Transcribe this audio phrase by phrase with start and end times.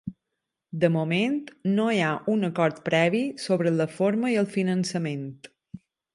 [0.83, 1.35] De moment,
[1.73, 5.31] no hi ha un acord previ sobre la forma i el finançament.